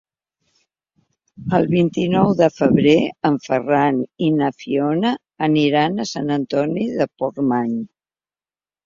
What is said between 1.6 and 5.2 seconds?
vint-i-nou de febrer en Ferran i na Fiona